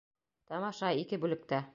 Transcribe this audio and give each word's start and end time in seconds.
Тамаша, 0.53 0.89
ике 1.03 1.19
бүлектә 1.27 1.65